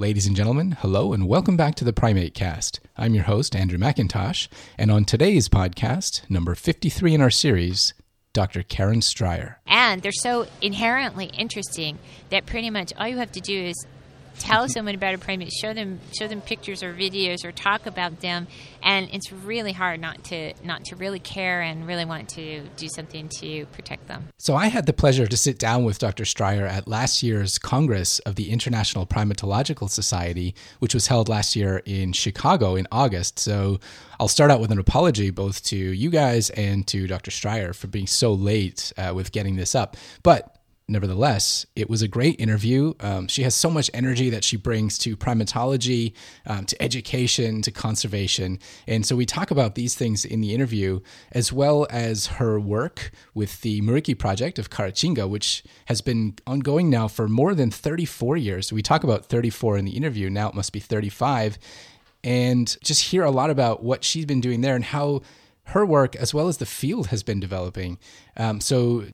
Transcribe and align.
Ladies 0.00 0.28
and 0.28 0.36
gentlemen, 0.36 0.76
hello 0.78 1.12
and 1.12 1.26
welcome 1.26 1.56
back 1.56 1.74
to 1.74 1.84
the 1.84 1.92
Primate 1.92 2.32
Cast. 2.32 2.78
I'm 2.96 3.14
your 3.16 3.24
host, 3.24 3.56
Andrew 3.56 3.80
McIntosh, 3.80 4.46
and 4.78 4.92
on 4.92 5.04
today's 5.04 5.48
podcast, 5.48 6.22
number 6.30 6.54
53 6.54 7.14
in 7.14 7.20
our 7.20 7.30
series, 7.30 7.94
Dr. 8.32 8.62
Karen 8.62 9.02
Strier. 9.02 9.58
And 9.66 10.00
they're 10.00 10.12
so 10.12 10.46
inherently 10.62 11.32
interesting 11.36 11.98
that 12.30 12.46
pretty 12.46 12.70
much 12.70 12.92
all 12.96 13.08
you 13.08 13.16
have 13.16 13.32
to 13.32 13.40
do 13.40 13.60
is 13.60 13.88
tell 14.38 14.68
someone 14.68 14.94
about 14.94 15.14
a 15.14 15.18
primate, 15.18 15.52
show 15.52 15.72
them 15.72 16.00
show 16.18 16.26
them 16.28 16.40
pictures 16.40 16.82
or 16.82 16.94
videos 16.94 17.44
or 17.44 17.52
talk 17.52 17.86
about 17.86 18.20
them, 18.20 18.46
and 18.82 19.08
it's 19.12 19.32
really 19.32 19.72
hard 19.72 20.00
not 20.00 20.24
to 20.24 20.52
not 20.64 20.84
to 20.86 20.96
really 20.96 21.18
care 21.18 21.60
and 21.60 21.86
really 21.86 22.04
want 22.04 22.28
to 22.30 22.62
do 22.76 22.88
something 22.88 23.28
to 23.28 23.66
protect 23.66 24.08
them. 24.08 24.28
So 24.38 24.56
I 24.56 24.68
had 24.68 24.86
the 24.86 24.92
pleasure 24.92 25.26
to 25.26 25.36
sit 25.36 25.58
down 25.58 25.84
with 25.84 25.98
Dr. 25.98 26.24
Strier 26.24 26.66
at 26.66 26.88
last 26.88 27.22
year's 27.22 27.58
Congress 27.58 28.18
of 28.20 28.36
the 28.36 28.50
International 28.50 29.06
Primatological 29.06 29.90
Society, 29.90 30.54
which 30.78 30.94
was 30.94 31.06
held 31.06 31.28
last 31.28 31.56
year 31.56 31.82
in 31.84 32.12
Chicago 32.12 32.76
in 32.76 32.86
August. 32.92 33.38
So 33.38 33.80
I'll 34.20 34.28
start 34.28 34.50
out 34.50 34.60
with 34.60 34.70
an 34.72 34.78
apology 34.78 35.30
both 35.30 35.64
to 35.66 35.76
you 35.76 36.10
guys 36.10 36.50
and 36.50 36.86
to 36.88 37.06
Dr. 37.06 37.30
Strier 37.30 37.72
for 37.72 37.86
being 37.86 38.06
so 38.06 38.32
late 38.32 38.92
uh, 38.96 39.12
with 39.14 39.32
getting 39.32 39.56
this 39.56 39.74
up. 39.74 39.96
But 40.22 40.57
nevertheless, 40.88 41.66
it 41.76 41.90
was 41.90 42.00
a 42.00 42.08
great 42.08 42.40
interview. 42.40 42.94
Um, 43.00 43.28
she 43.28 43.42
has 43.42 43.54
so 43.54 43.70
much 43.70 43.90
energy 43.92 44.30
that 44.30 44.42
she 44.42 44.56
brings 44.56 44.96
to 44.98 45.16
primatology, 45.16 46.14
um, 46.46 46.64
to 46.64 46.82
education, 46.82 47.60
to 47.62 47.70
conservation. 47.70 48.58
And 48.86 49.04
so 49.04 49.14
we 49.14 49.26
talk 49.26 49.50
about 49.50 49.74
these 49.74 49.94
things 49.94 50.24
in 50.24 50.40
the 50.40 50.54
interview, 50.54 51.00
as 51.32 51.52
well 51.52 51.86
as 51.90 52.26
her 52.26 52.58
work 52.58 53.10
with 53.34 53.60
the 53.60 53.82
Muriqui 53.82 54.18
Project 54.18 54.58
of 54.58 54.70
Caratinga, 54.70 55.28
which 55.28 55.62
has 55.86 56.00
been 56.00 56.36
ongoing 56.46 56.88
now 56.88 57.06
for 57.06 57.28
more 57.28 57.54
than 57.54 57.70
34 57.70 58.38
years. 58.38 58.72
We 58.72 58.82
talk 58.82 59.04
about 59.04 59.26
34 59.26 59.76
in 59.78 59.84
the 59.84 59.96
interview. 59.96 60.30
Now 60.30 60.48
it 60.48 60.54
must 60.54 60.72
be 60.72 60.80
35. 60.80 61.58
And 62.24 62.76
just 62.82 63.10
hear 63.10 63.24
a 63.24 63.30
lot 63.30 63.50
about 63.50 63.82
what 63.82 64.04
she's 64.04 64.26
been 64.26 64.40
doing 64.40 64.62
there 64.62 64.74
and 64.74 64.84
how 64.84 65.22
her 65.68 65.84
work, 65.84 66.16
as 66.16 66.32
well 66.32 66.48
as 66.48 66.56
the 66.56 66.66
field, 66.66 67.08
has 67.08 67.22
been 67.22 67.40
developing. 67.40 67.98
Um, 68.36 68.60
so 68.60 69.04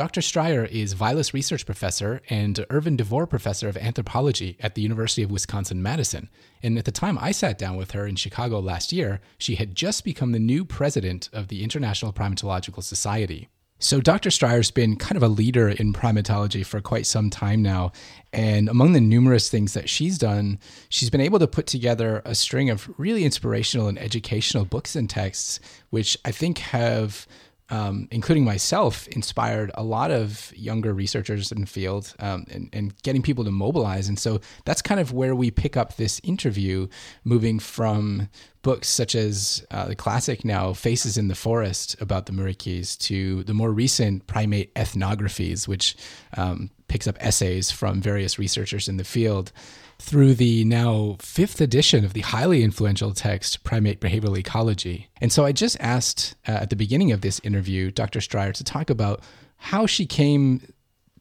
Dr. 0.00 0.22
Strier 0.22 0.64
is 0.64 0.94
Vilas 0.94 1.34
Research 1.34 1.66
Professor 1.66 2.22
and 2.30 2.64
Irven 2.70 2.96
DeVore 2.96 3.26
Professor 3.26 3.68
of 3.68 3.76
Anthropology 3.76 4.56
at 4.58 4.74
the 4.74 4.80
University 4.80 5.22
of 5.22 5.30
Wisconsin 5.30 5.82
Madison. 5.82 6.30
And 6.62 6.78
at 6.78 6.86
the 6.86 6.90
time 6.90 7.18
I 7.20 7.32
sat 7.32 7.58
down 7.58 7.76
with 7.76 7.90
her 7.90 8.06
in 8.06 8.16
Chicago 8.16 8.60
last 8.60 8.94
year, 8.94 9.20
she 9.36 9.56
had 9.56 9.74
just 9.74 10.02
become 10.02 10.32
the 10.32 10.38
new 10.38 10.64
president 10.64 11.28
of 11.34 11.48
the 11.48 11.62
International 11.62 12.14
Primatological 12.14 12.82
Society. 12.82 13.48
So, 13.78 14.00
Dr. 14.00 14.30
Strier's 14.30 14.70
been 14.70 14.96
kind 14.96 15.16
of 15.18 15.22
a 15.22 15.28
leader 15.28 15.68
in 15.68 15.92
primatology 15.92 16.64
for 16.64 16.80
quite 16.80 17.06
some 17.06 17.28
time 17.28 17.60
now. 17.60 17.92
And 18.32 18.70
among 18.70 18.94
the 18.94 19.00
numerous 19.02 19.50
things 19.50 19.74
that 19.74 19.90
she's 19.90 20.16
done, 20.16 20.58
she's 20.88 21.10
been 21.10 21.20
able 21.20 21.38
to 21.38 21.46
put 21.46 21.66
together 21.66 22.22
a 22.24 22.34
string 22.34 22.70
of 22.70 22.88
really 22.98 23.24
inspirational 23.24 23.88
and 23.88 23.98
educational 23.98 24.64
books 24.64 24.96
and 24.96 25.10
texts, 25.10 25.60
which 25.90 26.16
I 26.24 26.30
think 26.30 26.58
have 26.58 27.26
um, 27.70 28.08
including 28.10 28.44
myself, 28.44 29.06
inspired 29.08 29.70
a 29.74 29.82
lot 29.82 30.10
of 30.10 30.52
younger 30.56 30.92
researchers 30.92 31.52
in 31.52 31.60
the 31.60 31.66
field 31.66 32.14
um, 32.18 32.44
and, 32.50 32.68
and, 32.72 33.00
getting 33.02 33.22
people 33.22 33.44
to 33.44 33.50
mobilize. 33.50 34.08
And 34.08 34.18
so 34.18 34.40
that's 34.64 34.82
kind 34.82 35.00
of 35.00 35.12
where 35.12 35.34
we 35.34 35.50
pick 35.50 35.76
up 35.76 35.96
this 35.96 36.20
interview, 36.24 36.88
moving 37.24 37.58
from 37.60 38.28
books 38.62 38.88
such 38.88 39.14
as 39.14 39.64
uh, 39.70 39.86
the 39.86 39.94
classic 39.94 40.44
now 40.44 40.72
Faces 40.72 41.16
in 41.16 41.28
the 41.28 41.34
Forest 41.34 41.96
about 42.00 42.26
the 42.26 42.32
Muriquis 42.32 42.98
to 42.98 43.44
the 43.44 43.54
more 43.54 43.70
recent 43.70 44.26
primate 44.26 44.74
ethnographies, 44.74 45.68
which 45.68 45.96
um, 46.36 46.70
picks 46.90 47.06
up 47.06 47.16
essays 47.20 47.70
from 47.70 48.02
various 48.02 48.36
researchers 48.36 48.88
in 48.88 48.96
the 48.96 49.04
field 49.04 49.52
through 50.00 50.34
the 50.34 50.64
now 50.64 51.16
fifth 51.20 51.60
edition 51.60 52.04
of 52.04 52.14
the 52.14 52.20
highly 52.22 52.64
influential 52.64 53.14
text 53.14 53.62
Primate 53.62 54.00
Behavioral 54.00 54.36
Ecology. 54.36 55.08
And 55.20 55.32
so 55.32 55.44
I 55.44 55.52
just 55.52 55.76
asked 55.78 56.34
uh, 56.48 56.52
at 56.52 56.70
the 56.70 56.76
beginning 56.76 57.12
of 57.12 57.20
this 57.20 57.40
interview 57.44 57.92
Dr. 57.92 58.20
Strier 58.20 58.52
to 58.52 58.64
talk 58.64 58.90
about 58.90 59.22
how 59.56 59.86
she 59.86 60.04
came 60.04 60.62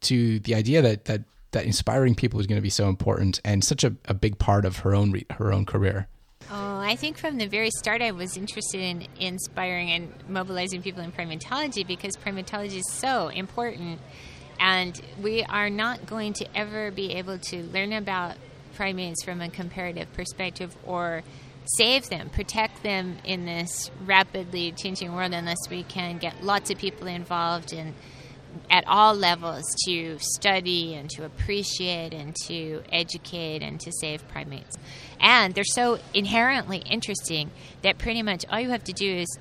to 0.02 0.40
the 0.40 0.56
idea 0.56 0.82
that 0.82 1.06
that 1.06 1.22
that 1.52 1.66
inspiring 1.66 2.16
people 2.16 2.38
was 2.38 2.48
going 2.48 2.58
to 2.58 2.64
be 2.64 2.70
so 2.70 2.90
important 2.90 3.40
and 3.46 3.64
such 3.64 3.84
a, 3.84 3.94
a 4.06 4.14
big 4.14 4.40
part 4.40 4.66
of 4.66 4.78
her 4.78 4.96
own 4.96 5.12
re- 5.12 5.26
her 5.32 5.54
own 5.54 5.66
career. 5.66 6.08
Oh, 6.52 6.80
I 6.80 6.96
think 6.96 7.18
from 7.20 7.38
the 7.38 7.46
very 7.46 7.70
start, 7.70 8.02
I 8.02 8.12
was 8.12 8.38
interested 8.38 8.82
in 8.82 9.06
inspiring 9.20 9.92
and 9.92 10.12
mobilizing 10.28 10.82
people 10.82 11.04
in 11.04 11.12
primatology 11.12 11.86
because 11.86 12.16
primatology 12.18 12.78
is 12.78 12.92
so 12.92 13.28
important. 13.28 14.00
And 14.60 15.00
we 15.22 15.44
are 15.44 15.70
not 15.70 16.06
going 16.06 16.34
to 16.34 16.48
ever 16.56 16.92
be 16.92 17.14
able 17.14 17.38
to 17.38 17.64
learn 17.64 17.94
about 17.94 18.36
primates 18.76 19.24
from 19.24 19.42
a 19.42 19.50
comparative 19.50 20.12
perspective 20.14 20.76
or 20.86 21.24
save 21.78 22.10
them, 22.10 22.30
protect 22.30 22.84
them 22.84 23.18
in 23.24 23.46
this 23.46 23.92
rapidly 24.06 24.72
changing 24.72 25.14
world 25.14 25.34
unless 25.34 25.70
we 25.70 25.84
can 25.84 26.18
get 26.18 26.44
lots 26.44 26.70
of 26.70 26.78
people 26.78 27.08
involved 27.08 27.74
in 27.74 27.94
at 28.72 28.84
all 28.88 29.14
levels 29.14 29.64
to 29.86 30.18
study 30.20 30.96
and 30.96 31.10
to 31.10 31.24
appreciate 31.24 32.14
and 32.14 32.36
to 32.36 32.82
educate 32.92 33.62
and 33.62 33.80
to 33.80 33.92
save 33.92 34.28
primates. 34.28 34.76
And 35.20 35.54
they're 35.54 35.64
so 35.64 36.00
inherently 36.14 36.80
interesting 36.90 37.52
that 37.84 37.98
pretty 37.98 38.24
much 38.24 38.46
all 38.50 38.60
you 38.60 38.70
have 38.70 38.84
to 38.86 38.94
do 38.94 39.18
is 39.18 39.40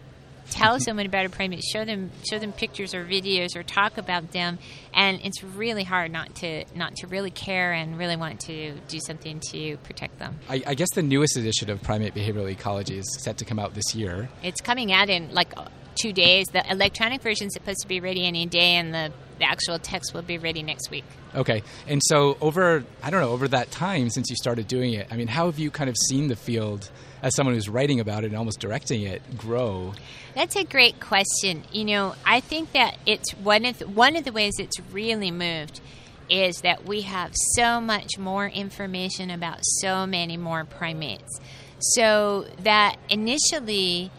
tell 0.50 0.78
someone 0.81 1.06
about 1.06 1.26
a 1.26 1.28
primate, 1.28 1.62
show 1.62 1.84
them 1.84 2.10
show 2.28 2.38
them 2.38 2.53
pictures 2.53 2.94
or 2.94 3.04
videos 3.04 3.56
or 3.56 3.62
talk 3.62 3.98
about 3.98 4.32
them, 4.32 4.59
and 4.94 5.20
it's 5.25 5.42
really 5.42 5.84
hard 5.84 6.10
not 6.10 6.34
to 6.36 6.64
not 6.75 6.97
to 6.97 7.06
really 7.06 7.31
care 7.31 7.72
and 7.72 7.98
really 7.98 8.16
want 8.16 8.41
to 8.41 8.75
do 8.88 8.98
something 9.06 9.41
to 9.50 9.76
protect 9.78 10.19
them. 10.19 10.38
I, 10.48 10.62
I 10.66 10.75
guess 10.75 10.91
the 10.94 11.03
newest 11.03 11.37
edition 11.37 11.70
of 11.70 11.82
Primate 11.82 12.14
Behavioral 12.14 12.50
Ecology 12.50 12.98
is 12.98 13.06
set 13.22 13.38
to 13.38 13.44
come 13.44 13.58
out 13.58 13.75
this 13.75 13.94
year. 13.94 14.28
It's 14.42 14.60
coming 14.60 14.92
out 14.92 15.08
in 15.08 15.32
like 15.32 15.53
two 16.00 16.12
days. 16.12 16.47
The 16.47 16.69
electronic 16.70 17.22
version 17.22 17.48
is 17.48 17.54
supposed 17.54 17.81
to 17.81 17.88
be 17.88 18.00
ready 18.00 18.26
any 18.26 18.47
day, 18.47 18.76
and 18.76 18.94
the, 18.94 19.12
the 19.38 19.44
actual 19.44 19.78
text 19.78 20.14
will 20.14 20.22
be 20.22 20.38
ready 20.38 20.62
next 20.62 20.91
week. 20.91 21.04
Okay. 21.34 21.62
And 21.86 22.00
so 22.04 22.36
over 22.41 22.84
I 23.03 23.10
don't 23.10 23.20
know, 23.20 23.31
over 23.31 23.48
that 23.48 23.70
time 23.70 24.10
since 24.10 24.31
you 24.31 24.37
started 24.37 24.66
doing 24.69 24.94
it, 24.94 25.08
I 25.10 25.16
mean, 25.16 25.28
how 25.28 25.47
have 25.47 25.58
you 25.58 25.70
kind 25.70 25.91
of 25.91 25.97
seen 25.97 26.28
the 26.28 26.37
field 26.37 26.91
as 27.22 27.34
someone 27.34 27.54
who's 27.54 27.69
writing 27.69 28.00
about 28.00 28.25
it 28.25 28.28
and 28.28 28.37
almost 28.37 28.60
directing 28.60 29.03
it 29.03 29.22
grow? 29.37 29.92
That's 30.34 30.56
a 30.56 30.64
great 30.64 31.00
question. 31.00 31.64
You 31.72 31.84
know, 31.84 32.14
I 32.25 32.41
think 32.41 32.72
that 32.72 32.97
it's 33.06 33.32
one 33.32 33.64
of 33.64 33.78
the, 33.78 33.88
one 33.88 34.16
of 34.16 34.25
the 34.25 34.32
ways 34.32 34.54
it's 34.58 34.81
really 34.92 35.31
moved 35.31 35.81
is 36.31 36.60
that 36.60 36.84
we 36.84 37.03
have 37.03 37.32
so 37.54 37.81
much 37.81 38.19
more 38.19 38.47
information 38.47 39.31
about 39.31 39.58
so 39.62 40.06
many 40.06 40.37
more 40.37 40.64
primates. 40.64 41.41
So 41.81 42.47
that 42.62 42.97
initially 43.08 44.10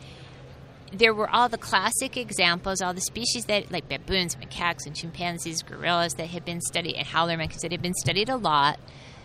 there 0.92 1.14
were 1.14 1.30
all 1.30 1.50
the 1.50 1.58
classic 1.58 2.18
examples, 2.18 2.82
all 2.82 2.94
the 2.94 3.02
species 3.02 3.46
that, 3.46 3.72
like 3.72 3.88
baboons, 3.88 4.36
macaques, 4.36 4.86
and 4.86 4.96
chimpanzees, 4.96 5.62
gorillas, 5.62 6.14
that 6.16 6.28
had 6.28 6.46
been 6.46 6.62
studied, 6.62 6.96
and 6.96 7.06
howler 7.06 7.38
monkeys 7.38 7.62
that 7.62 7.72
had 7.72 7.82
been 7.82 7.94
studied 7.94 8.30
a 8.30 8.36
lot. 8.36 8.80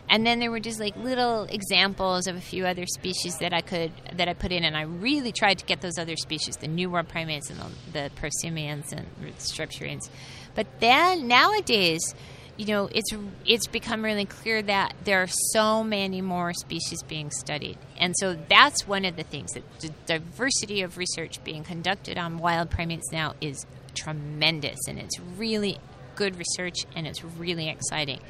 And 0.09 0.27
then 0.27 0.39
there 0.39 0.51
were 0.51 0.61
just 0.61 0.81
like 0.81 0.97
little 0.97 1.45
examples 1.45 2.27
of 2.27 2.37
a 2.37 2.41
few 2.41 2.67
other 2.67 2.85
species 2.85 3.39
that 3.39 3.55
I 3.55 3.63
could 3.63 3.91
that 4.13 4.29
I 4.29 4.35
put 4.35 4.53
in, 4.53 4.65
and 4.65 4.77
I 4.77 4.83
really 4.83 5.33
tried 5.33 5.59
to 5.59 5.65
get 5.65 5.81
those 5.81 5.99
other 5.99 6.17
species, 6.17 6.57
the 6.57 6.69
New 6.69 6.91
World 6.91 7.09
primates 7.09 7.49
and 7.51 7.59
the, 7.59 7.93
the 7.93 8.11
prosimians 8.15 8.93
and 8.93 9.07
strepsirrhines. 9.39 10.11
But 10.55 10.67
then 10.81 11.27
nowadays, 11.27 12.15
you 12.57 12.67
know, 12.67 12.89
it's 12.93 13.11
it's 13.45 13.67
become 13.67 14.05
really 14.05 14.27
clear 14.27 14.63
that 14.63 14.95
there 15.05 15.23
are 15.23 15.29
so 15.53 15.83
many 15.83 16.21
more 16.21 16.53
species 16.53 17.03
being 17.03 17.31
studied, 17.31 17.79
and 17.99 18.15
so 18.19 18.37
that's 18.49 18.87
one 18.87 19.05
of 19.05 19.17
the 19.17 19.25
things 19.25 19.53
that 19.53 19.81
the 19.81 19.91
diversity 20.07 20.83
of 20.83 20.97
research 20.97 21.43
being 21.43 21.65
conducted 21.65 22.17
on 22.17 22.39
wild 22.39 22.71
primates 22.71 23.11
now 23.13 23.35
is 23.41 23.67
tremendous, 23.95 24.79
and 24.89 24.99
it's 24.99 25.19
really 25.37 25.79
good 26.15 26.37
research, 26.37 26.77
and 26.95 27.07
it's 27.07 27.25
really 27.25 27.69
exciting. 27.69 28.21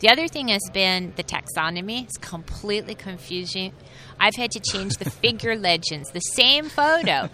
The 0.00 0.10
other 0.10 0.28
thing 0.28 0.48
has 0.48 0.60
been 0.74 1.14
the 1.16 1.24
taxonomy. 1.24 2.04
It's 2.04 2.18
completely 2.18 2.94
confusing. 2.94 3.72
I've 4.20 4.34
had 4.34 4.50
to 4.50 4.60
change 4.60 4.94
the 4.98 5.08
figure 5.22 5.56
legends, 5.56 6.10
the 6.10 6.20
same 6.20 6.68
photo, 6.68 7.30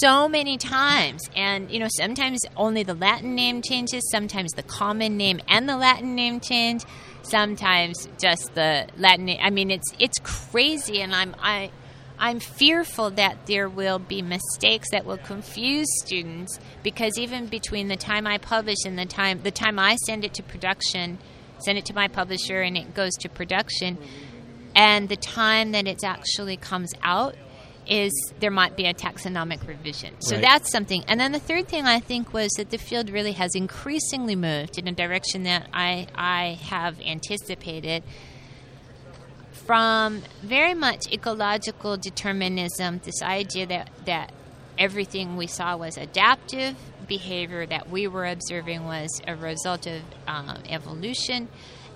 so 0.00 0.28
many 0.28 0.58
times. 0.58 1.22
And, 1.34 1.70
you 1.70 1.78
know, 1.78 1.88
sometimes 1.88 2.40
only 2.54 2.82
the 2.82 2.94
Latin 2.94 3.34
name 3.34 3.62
changes, 3.62 4.02
sometimes 4.10 4.52
the 4.52 4.62
common 4.62 5.16
name 5.16 5.40
and 5.48 5.66
the 5.66 5.76
Latin 5.76 6.14
name 6.14 6.40
change, 6.40 6.84
sometimes 7.22 8.06
just 8.20 8.54
the 8.54 8.88
Latin 8.98 9.24
name. 9.24 9.40
I 9.42 9.48
mean, 9.48 9.70
it's, 9.70 9.90
it's 9.98 10.18
crazy, 10.18 11.00
and 11.00 11.14
I'm, 11.14 11.34
I, 11.40 11.70
I'm 12.18 12.40
fearful 12.40 13.10
that 13.12 13.46
there 13.46 13.70
will 13.70 13.98
be 13.98 14.20
mistakes 14.20 14.90
that 14.90 15.06
will 15.06 15.18
confuse 15.18 15.88
students 16.04 16.60
because 16.82 17.18
even 17.18 17.46
between 17.46 17.88
the 17.88 17.96
time 17.96 18.26
I 18.26 18.36
publish 18.36 18.84
and 18.84 18.98
the 18.98 19.06
time 19.06 19.40
the 19.42 19.50
time 19.50 19.78
I 19.78 19.96
send 19.96 20.26
it 20.26 20.34
to 20.34 20.42
production– 20.42 21.18
send 21.64 21.78
it 21.78 21.86
to 21.86 21.94
my 21.94 22.08
publisher, 22.08 22.60
and 22.60 22.76
it 22.76 22.94
goes 22.94 23.12
to 23.20 23.28
production. 23.28 23.98
And 24.74 25.08
the 25.08 25.16
time 25.16 25.72
that 25.72 25.86
it 25.86 26.02
actually 26.04 26.56
comes 26.56 26.92
out 27.02 27.34
is 27.86 28.12
there 28.40 28.50
might 28.50 28.76
be 28.76 28.86
a 28.86 28.94
taxonomic 28.94 29.66
revision. 29.66 30.14
So 30.20 30.36
right. 30.36 30.42
that's 30.42 30.70
something. 30.70 31.04
And 31.08 31.18
then 31.18 31.32
the 31.32 31.40
third 31.40 31.68
thing 31.68 31.84
I 31.84 31.98
think 31.98 32.32
was 32.32 32.50
that 32.52 32.70
the 32.70 32.78
field 32.78 33.10
really 33.10 33.32
has 33.32 33.54
increasingly 33.54 34.36
moved 34.36 34.78
in 34.78 34.86
a 34.86 34.92
direction 34.92 35.42
that 35.44 35.68
I 35.72 36.06
I 36.14 36.58
have 36.62 37.00
anticipated 37.00 38.04
from 39.52 40.22
very 40.42 40.74
much 40.74 41.12
ecological 41.12 41.96
determinism, 41.96 43.00
this 43.04 43.22
idea 43.22 43.66
that, 43.66 43.90
that 44.06 44.32
everything 44.78 45.36
we 45.36 45.46
saw 45.46 45.76
was 45.76 45.96
adaptive 45.96 46.76
behavior 47.06 47.66
that 47.66 47.90
we 47.90 48.06
were 48.06 48.26
observing 48.26 48.84
was 48.84 49.20
a 49.26 49.36
result 49.36 49.86
of 49.86 50.02
um, 50.26 50.58
evolution. 50.68 51.48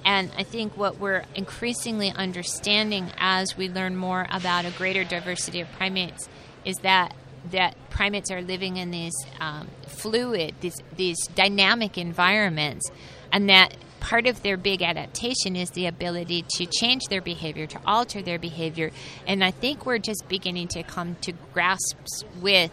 And 0.04 0.30
I 0.36 0.44
think 0.44 0.76
what 0.76 1.00
we're 1.00 1.24
increasingly 1.34 2.10
understanding 2.10 3.10
as 3.18 3.56
we 3.56 3.68
learn 3.68 3.96
more 3.96 4.26
about 4.30 4.64
a 4.64 4.70
greater 4.70 5.02
diversity 5.02 5.60
of 5.60 5.70
primates 5.72 6.28
is 6.64 6.76
that 6.82 7.14
that 7.52 7.76
primates 7.90 8.30
are 8.30 8.42
living 8.42 8.76
in 8.76 8.90
these 8.90 9.14
um, 9.40 9.68
fluid, 9.86 10.54
these 10.60 10.76
these 10.96 11.16
dynamic 11.28 11.96
environments, 11.96 12.90
and 13.32 13.48
that 13.48 13.76
part 14.00 14.26
of 14.26 14.42
their 14.42 14.56
big 14.56 14.82
adaptation 14.82 15.56
is 15.56 15.70
the 15.70 15.86
ability 15.86 16.44
to 16.48 16.66
change 16.66 17.02
their 17.10 17.20
behavior, 17.20 17.66
to 17.66 17.80
alter 17.84 18.22
their 18.22 18.38
behavior. 18.38 18.90
And 19.26 19.42
I 19.42 19.50
think 19.50 19.84
we're 19.84 19.98
just 19.98 20.28
beginning 20.28 20.68
to 20.68 20.84
come 20.84 21.16
to 21.22 21.32
grasps 21.52 22.24
with 22.40 22.70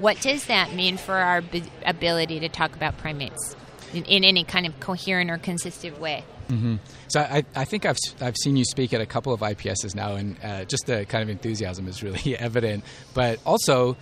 what 0.00 0.20
does 0.20 0.46
that 0.46 0.74
mean 0.74 0.96
for 0.96 1.14
our 1.14 1.42
b- 1.42 1.64
ability 1.84 2.40
to 2.40 2.48
talk 2.48 2.74
about 2.74 2.98
primates 2.98 3.56
in, 3.92 4.04
in, 4.04 4.24
any 4.24 4.44
kind 4.44 4.66
of 4.66 4.78
coherent 4.80 5.30
or 5.30 5.38
consistent 5.38 5.98
way. 6.00 6.24
Mm-hmm. 6.48 6.76
So 7.08 7.20
I, 7.20 7.44
I, 7.54 7.64
think 7.64 7.84
I've, 7.84 7.98
I've 8.20 8.36
seen 8.36 8.56
you 8.56 8.64
speak 8.64 8.92
at 8.92 9.00
a 9.00 9.06
couple 9.06 9.32
of 9.32 9.40
IPSs 9.40 9.94
now, 9.94 10.14
and 10.14 10.36
uh, 10.42 10.64
just 10.64 10.86
the 10.86 11.04
kind 11.06 11.22
of 11.22 11.28
enthusiasm 11.28 11.86
is 11.86 12.02
really 12.02 12.36
evident. 12.38 12.84
But 13.14 13.40
also, 13.44 13.96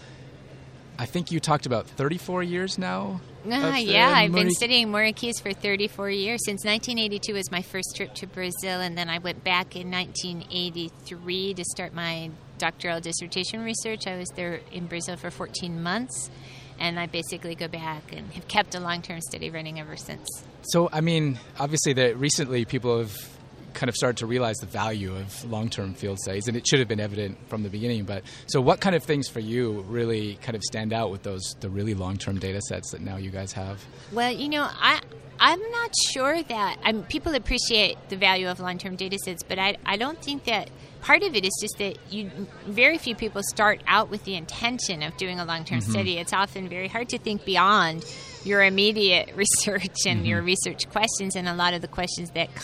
I 0.98 1.06
think 1.06 1.30
you 1.30 1.40
talked 1.40 1.66
about 1.66 1.86
34 1.86 2.42
years 2.42 2.78
now 2.78 3.20
uh, 3.46 3.76
yeah, 3.78 4.12
I've 4.14 4.32
been 4.32 4.50
studying 4.50 4.88
Muriquis 4.88 5.40
for 5.40 5.52
34 5.52 6.10
years. 6.10 6.40
Since 6.44 6.64
1982 6.64 7.32
was 7.32 7.50
my 7.50 7.62
first 7.62 7.94
trip 7.96 8.14
to 8.16 8.26
Brazil, 8.26 8.80
and 8.80 8.96
then 8.96 9.08
I 9.08 9.18
went 9.18 9.44
back 9.44 9.76
in 9.76 9.90
1983 9.90 11.54
to 11.54 11.64
start 11.64 11.94
my 11.94 12.30
doctoral 12.58 13.00
dissertation 13.00 13.62
research. 13.62 14.06
I 14.06 14.16
was 14.16 14.28
there 14.30 14.60
in 14.72 14.86
Brazil 14.86 15.16
for 15.16 15.30
14 15.30 15.82
months, 15.82 16.30
and 16.78 16.98
I 16.98 17.06
basically 17.06 17.54
go 17.54 17.68
back 17.68 18.12
and 18.12 18.30
have 18.32 18.48
kept 18.48 18.74
a 18.74 18.80
long-term 18.80 19.20
study 19.20 19.50
running 19.50 19.80
ever 19.80 19.96
since. 19.96 20.28
So, 20.62 20.88
I 20.92 21.00
mean, 21.00 21.38
obviously, 21.58 21.92
that 21.94 22.18
recently 22.18 22.64
people 22.64 22.98
have 22.98 23.37
kind 23.74 23.88
of 23.88 23.94
started 23.94 24.18
to 24.18 24.26
realize 24.26 24.56
the 24.56 24.66
value 24.66 25.14
of 25.14 25.50
long-term 25.50 25.94
field 25.94 26.18
studies, 26.18 26.48
and 26.48 26.56
it 26.56 26.66
should 26.66 26.78
have 26.78 26.88
been 26.88 27.00
evident 27.00 27.38
from 27.48 27.62
the 27.62 27.68
beginning. 27.68 28.04
But 28.04 28.22
so, 28.46 28.60
what 28.60 28.80
kind 28.80 28.94
of 28.94 29.02
things 29.02 29.28
for 29.28 29.40
you 29.40 29.82
really 29.82 30.36
kind 30.36 30.56
of 30.56 30.62
stand 30.62 30.92
out 30.92 31.10
with 31.10 31.22
those 31.22 31.56
the 31.60 31.70
really 31.70 31.94
long-term 31.94 32.38
data 32.38 32.60
sets 32.62 32.90
that 32.92 33.00
now 33.00 33.16
you 33.16 33.30
guys 33.30 33.52
have? 33.52 33.84
Well, 34.12 34.32
you 34.32 34.48
know, 34.48 34.68
I 34.68 35.00
I'm 35.40 35.60
not 35.70 35.90
sure 36.12 36.42
that 36.42 36.78
I 36.82 36.92
mean, 36.92 37.04
people 37.04 37.34
appreciate 37.34 37.96
the 38.08 38.16
value 38.16 38.48
of 38.48 38.60
long-term 38.60 38.96
data 38.96 39.18
sets, 39.24 39.42
but 39.42 39.58
I 39.58 39.76
I 39.86 39.96
don't 39.96 40.20
think 40.22 40.44
that 40.44 40.70
part 41.00 41.22
of 41.22 41.34
it 41.34 41.44
is 41.44 41.56
just 41.60 41.78
that 41.78 41.96
you 42.10 42.30
very 42.66 42.98
few 42.98 43.14
people 43.14 43.42
start 43.42 43.82
out 43.86 44.10
with 44.10 44.24
the 44.24 44.34
intention 44.34 45.02
of 45.02 45.16
doing 45.16 45.38
a 45.38 45.44
long-term 45.44 45.80
mm-hmm. 45.80 45.90
study. 45.90 46.18
It's 46.18 46.32
often 46.32 46.68
very 46.68 46.88
hard 46.88 47.08
to 47.10 47.18
think 47.18 47.44
beyond 47.44 48.04
your 48.44 48.62
immediate 48.62 49.32
research 49.36 50.06
and 50.06 50.20
mm-hmm. 50.20 50.24
your 50.24 50.42
research 50.42 50.88
questions, 50.90 51.36
and 51.36 51.48
a 51.48 51.54
lot 51.54 51.74
of 51.74 51.82
the 51.82 51.88
questions 51.88 52.30
that 52.32 52.54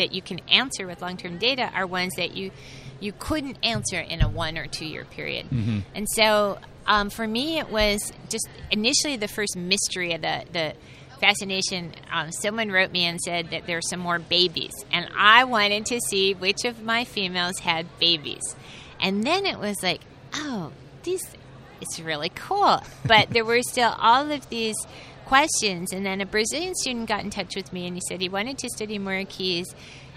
that 0.00 0.12
you 0.12 0.22
can 0.22 0.40
answer 0.50 0.86
with 0.86 1.02
long-term 1.02 1.38
data 1.38 1.70
are 1.74 1.86
ones 1.86 2.12
that 2.16 2.34
you 2.34 2.50
you 2.98 3.12
couldn't 3.18 3.56
answer 3.62 3.98
in 3.98 4.20
a 4.20 4.28
one 4.28 4.58
or 4.58 4.66
two 4.66 4.84
year 4.84 5.04
period. 5.04 5.46
Mm-hmm. 5.46 5.78
And 5.94 6.06
so 6.14 6.58
um, 6.86 7.10
for 7.10 7.26
me, 7.26 7.58
it 7.58 7.70
was 7.70 8.12
just 8.28 8.48
initially 8.70 9.16
the 9.16 9.28
first 9.28 9.56
mystery 9.56 10.12
of 10.12 10.22
the 10.22 10.44
the 10.52 10.74
fascination. 11.20 11.92
Um, 12.10 12.32
someone 12.32 12.70
wrote 12.70 12.90
me 12.90 13.04
and 13.04 13.20
said 13.20 13.50
that 13.50 13.66
there 13.66 13.78
are 13.78 13.82
some 13.82 14.00
more 14.00 14.18
babies, 14.18 14.72
and 14.90 15.08
I 15.16 15.44
wanted 15.44 15.86
to 15.86 16.00
see 16.08 16.34
which 16.34 16.64
of 16.64 16.82
my 16.82 17.04
females 17.04 17.58
had 17.60 17.86
babies. 17.98 18.42
And 19.00 19.24
then 19.24 19.46
it 19.46 19.58
was 19.58 19.76
like, 19.82 20.00
oh, 20.34 20.72
this 21.02 21.22
it's 21.80 22.00
really 22.00 22.30
cool. 22.34 22.82
But 23.04 23.30
there 23.30 23.44
were 23.44 23.62
still 23.62 23.94
all 23.98 24.30
of 24.30 24.48
these 24.50 24.76
questions. 25.30 25.92
And 25.92 26.04
then 26.04 26.20
a 26.20 26.26
Brazilian 26.26 26.74
student 26.74 27.08
got 27.08 27.22
in 27.22 27.30
touch 27.30 27.54
with 27.54 27.72
me 27.72 27.86
and 27.86 27.94
he 27.96 28.02
said 28.08 28.20
he 28.20 28.28
wanted 28.28 28.58
to 28.58 28.68
study 28.68 28.98
Muriquis. 28.98 29.64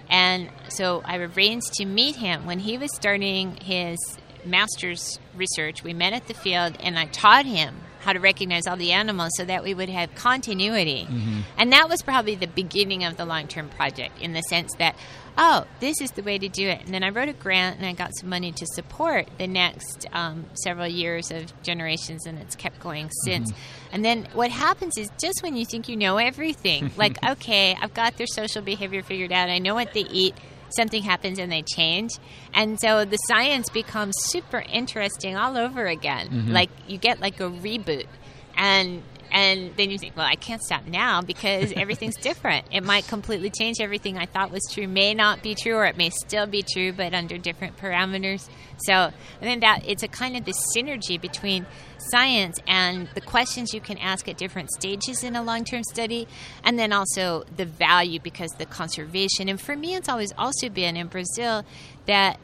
And 0.10 0.50
so 0.69 1.04
I 1.06 1.18
arranged 1.18 1.74
to 1.75 1.86
meet 1.86 2.15
him 2.15 2.48
when 2.48 2.57
he 2.57 2.80
was 2.80 2.89
starting 2.95 3.56
his 3.57 4.00
master's 4.44 5.19
research. 5.36 5.83
We 5.83 5.94
met 5.94 6.13
at 6.13 6.27
the 6.27 6.33
field 6.33 6.77
and 6.80 6.98
I 6.98 7.06
taught 7.06 7.45
him 7.45 7.75
how 8.00 8.13
to 8.13 8.19
recognize 8.19 8.65
all 8.65 8.75
the 8.75 8.92
animals 8.92 9.31
so 9.38 9.45
that 9.45 9.63
we 9.63 9.75
would 9.75 9.88
have 9.88 10.15
continuity. 10.15 11.06
Mm-hmm. 11.07 11.42
And 11.60 11.71
that 11.71 11.89
was 11.89 12.01
probably 12.01 12.33
the 12.33 12.48
beginning 12.48 13.04
of 13.06 13.15
the 13.15 13.25
long 13.25 13.48
term 13.48 13.69
project 13.69 14.19
in 14.19 14.33
the 14.33 14.42
sense 14.42 14.74
that 14.80 14.95
oh, 15.38 15.66
this 15.80 16.00
is 16.02 16.12
the 16.12 16.24
way 16.24 16.38
to 16.38 16.48
do 16.48 16.68
it. 16.68 16.82
And 16.86 16.94
then 16.94 17.04
I 17.04 17.10
wrote 17.10 17.30
a 17.30 17.34
grant 17.34 17.78
and 17.78 17.86
I 17.86 17.94
got 17.94 18.12
some 18.16 18.30
money 18.30 18.52
to 18.52 18.66
support 18.68 19.28
the 19.38 19.48
next 19.48 20.06
um, 20.14 20.46
several 20.54 20.88
years 20.88 21.32
of 21.32 21.62
generations, 21.64 22.26
and 22.26 22.38
it's 22.40 22.56
kept 22.56 22.80
going 22.80 23.10
since. 23.24 23.52
Mm-hmm. 23.52 23.94
And 23.94 24.06
then 24.06 24.28
what 24.34 24.52
happens 24.52 24.98
is 24.98 25.10
just 25.22 25.42
when 25.44 25.56
you 25.56 25.66
think 25.66 25.90
you 25.90 25.98
know 25.98 26.18
everything, 26.18 26.92
like, 26.98 27.24
okay, 27.24 27.76
I've 27.80 27.94
got 27.94 28.18
their 28.18 28.28
social 28.28 28.62
behavior 28.62 29.02
figured 29.04 29.32
out, 29.32 29.50
I 29.50 29.60
know 29.60 29.76
what 29.76 29.94
they 29.94 30.02
eat. 30.02 30.36
Something 30.76 31.04
happens 31.04 31.38
and 31.38 31.52
they 31.52 31.62
change. 31.62 32.12
And 32.54 32.80
so 32.80 33.06
the 33.06 33.18
science 33.18 33.70
becomes 33.70 34.16
super 34.18 34.64
interesting 34.72 35.36
all 35.36 35.56
over 35.56 35.86
again. 35.86 36.30
Mm-hmm. 36.30 36.52
Like 36.52 36.70
you 36.88 36.98
get 36.98 37.20
like 37.20 37.40
a 37.40 37.50
reboot. 37.50 38.08
And 38.56 39.04
and 39.34 39.76
then 39.78 39.90
you 39.90 39.98
think, 39.98 40.16
well, 40.16 40.28
I 40.28 40.36
can't 40.36 40.62
stop 40.62 40.86
now 40.86 41.22
because 41.22 41.74
everything's 41.76 42.16
different. 42.16 42.68
It 42.72 42.84
might 42.84 43.08
completely 43.08 43.50
change 43.50 43.82
everything 43.82 44.18
I 44.18 44.28
thought 44.28 44.52
was 44.52 44.62
true, 44.72 44.88
may 44.88 45.16
not 45.16 45.42
be 45.42 45.56
true, 45.56 45.74
or 45.74 45.86
it 45.86 45.98
may 45.98 46.12
still 46.12 46.46
be 46.46 46.64
true, 46.64 46.94
but 46.94 47.16
under 47.16 47.40
different 47.40 47.76
parameters. 47.78 48.48
So 48.86 48.94
I 48.94 49.12
think 49.42 49.62
that 49.62 49.82
it's 49.88 50.04
a 50.04 50.08
kind 50.08 50.38
of 50.38 50.46
this 50.46 50.58
synergy 50.78 51.20
between 51.20 51.66
science 51.98 52.60
and 52.68 53.10
the 53.16 53.22
questions 53.22 53.74
you 53.74 53.82
can 53.82 53.98
ask 53.98 54.28
at 54.30 54.38
different 54.38 54.70
stages 54.72 55.24
in 55.24 55.36
a 55.36 55.42
long 55.42 55.66
term 55.66 55.84
study, 55.84 56.28
and 56.64 56.78
then 56.78 56.94
also 56.94 57.44
the 57.58 57.66
value 57.66 58.20
because 58.20 58.52
the 58.60 58.68
conservation. 58.68 59.50
And 59.50 59.60
for 59.60 59.76
me, 59.76 59.96
it's 59.96 60.10
always 60.10 60.32
also 60.38 60.70
been 60.70 60.96
in 60.96 61.08
Brazil 61.08 61.66
that 62.06 62.38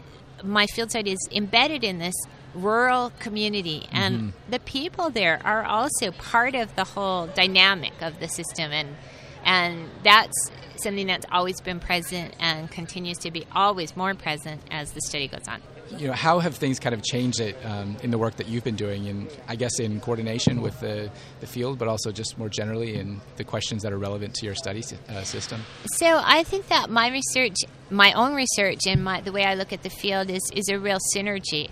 my 0.44 0.66
field 0.68 0.92
site 0.92 1.08
is 1.08 1.20
embedded 1.32 1.84
in 1.84 2.00
this 2.00 2.16
rural 2.54 3.12
community. 3.20 3.88
And 3.92 4.16
mm-hmm. 4.16 4.52
the 4.52 4.60
people 4.60 5.10
there 5.10 5.42
are 5.44 5.64
also 5.64 6.12
part 6.12 6.56
of 6.56 6.76
the 6.76 6.84
whole 6.84 7.28
dynamic 7.28 7.94
of 8.02 8.20
the 8.20 8.28
system. 8.28 8.72
And 8.72 8.96
and 9.44 9.90
that's 10.04 10.52
something 10.84 11.08
that's 11.08 11.26
always 11.32 11.60
been 11.62 11.80
present 11.80 12.36
and 12.40 12.70
continues 12.70 13.18
to 13.20 13.32
be 13.32 13.46
always 13.54 13.96
more 13.96 14.14
present 14.14 14.62
as 14.72 14.92
the 14.92 15.02
study 15.02 15.28
goes 15.28 15.48
on. 15.48 15.62
You 15.98 16.08
know 16.08 16.14
how 16.14 16.40
have 16.40 16.56
things 16.56 16.80
kind 16.80 16.94
of 16.94 17.04
changed 17.04 17.40
it 17.40 17.58
um, 17.66 17.98
in 18.04 18.12
the 18.12 18.18
work 18.18 18.36
that 18.36 18.48
you've 18.48 18.64
been 18.64 18.76
doing 18.76 19.08
and 19.08 19.28
i 19.48 19.56
guess 19.56 19.80
in 19.80 20.00
coordination 20.00 20.62
with 20.62 20.80
the, 20.80 21.10
the 21.40 21.48
field 21.48 21.80
but 21.80 21.88
also 21.88 22.12
just 22.12 22.38
more 22.38 22.48
generally 22.48 22.96
in 22.96 23.20
the 23.38 23.44
questions 23.44 23.82
that 23.82 23.92
are 23.92 23.98
relevant 23.98 24.36
to 24.36 24.46
your 24.46 24.54
study 24.54 24.84
uh, 25.10 25.24
system? 25.24 25.62
So 25.96 26.22
i 26.24 26.44
think 26.44 26.68
that 26.68 26.92
my 26.92 27.10
research 27.10 27.56
my 27.90 28.14
own 28.14 28.36
research 28.36 28.82
and 28.86 29.04
my, 29.04 29.22
the 29.22 29.32
way 29.32 29.44
i 29.44 29.56
look 29.56 29.74
at 29.74 29.82
the 29.82 29.90
field 29.90 30.30
is, 30.30 30.42
is 30.54 30.70
a 30.70 30.78
real 30.78 31.00
synergy 31.16 31.72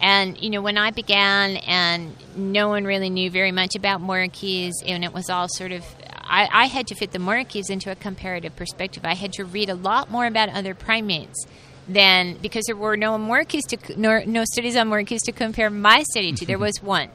and 0.00 0.40
you 0.40 0.50
know, 0.50 0.62
when 0.62 0.78
I 0.78 0.90
began, 0.90 1.56
and 1.56 2.14
no 2.36 2.68
one 2.68 2.84
really 2.84 3.10
knew 3.10 3.30
very 3.30 3.52
much 3.52 3.74
about 3.74 4.00
Muriquis, 4.00 4.72
and 4.86 5.04
it 5.04 5.12
was 5.12 5.28
all 5.28 5.48
sort 5.48 5.72
of, 5.72 5.84
I, 6.14 6.48
I 6.52 6.66
had 6.66 6.86
to 6.88 6.94
fit 6.94 7.10
the 7.12 7.18
Muriquis 7.18 7.70
into 7.70 7.90
a 7.90 7.96
comparative 7.96 8.54
perspective. 8.54 9.04
I 9.04 9.14
had 9.14 9.32
to 9.34 9.44
read 9.44 9.68
a 9.68 9.74
lot 9.74 10.10
more 10.10 10.26
about 10.26 10.50
other 10.50 10.74
primates 10.74 11.46
than 11.88 12.36
because 12.40 12.64
there 12.66 12.76
were 12.76 12.96
no 12.96 13.18
Muriquis 13.18 13.62
to 13.68 14.00
no, 14.00 14.22
no 14.24 14.44
studies 14.44 14.76
on 14.76 14.88
Muriquis 14.88 15.20
to 15.24 15.32
compare 15.32 15.70
my 15.70 16.04
study 16.10 16.32
to. 16.32 16.46
there 16.46 16.58
was 16.68 16.80
one, 16.80 17.08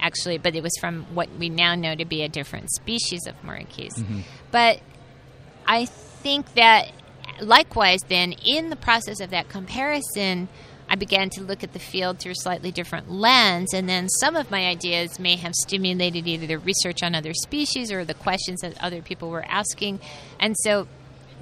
actually, 0.00 0.38
but 0.38 0.56
it 0.56 0.62
was 0.62 0.72
from 0.80 1.04
what 1.14 1.28
we 1.38 1.48
now 1.48 1.76
know 1.76 1.94
to 1.94 2.04
be 2.04 2.22
a 2.22 2.28
different 2.28 2.70
species 2.72 3.26
of 3.26 3.40
Muriquis. 3.42 3.94
Mm-hmm. 3.94 4.20
But 4.50 4.80
I 5.64 5.84
think 5.84 6.54
that 6.54 6.90
likewise, 7.40 8.00
then 8.08 8.32
in 8.32 8.70
the 8.70 8.76
process 8.76 9.20
of 9.20 9.30
that 9.30 9.48
comparison 9.48 10.48
I 10.88 10.94
began 10.94 11.30
to 11.30 11.42
look 11.42 11.64
at 11.64 11.72
the 11.72 11.78
field 11.78 12.18
through 12.18 12.32
a 12.32 12.42
slightly 12.42 12.70
different 12.70 13.10
lens, 13.10 13.74
and 13.74 13.88
then 13.88 14.08
some 14.08 14.36
of 14.36 14.50
my 14.50 14.66
ideas 14.66 15.18
may 15.18 15.36
have 15.36 15.54
stimulated 15.54 16.26
either 16.26 16.46
the 16.46 16.58
research 16.58 17.02
on 17.02 17.14
other 17.14 17.34
species 17.34 17.90
or 17.90 18.04
the 18.04 18.14
questions 18.14 18.60
that 18.60 18.80
other 18.82 19.02
people 19.02 19.30
were 19.30 19.44
asking. 19.48 20.00
And 20.38 20.54
so 20.58 20.86